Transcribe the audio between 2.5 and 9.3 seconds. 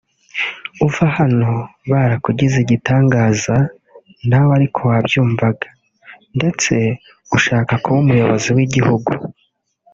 igitangaza nawe ari ko wabyumvaga ndetse ushaka kuba umuyobozi w’igihugu